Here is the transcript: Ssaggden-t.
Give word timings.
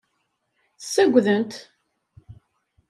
Ssaggden-t. 0.83 1.53